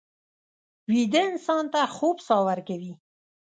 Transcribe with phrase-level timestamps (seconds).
[0.91, 2.93] ویده انسان ته خوب ساه ورکوي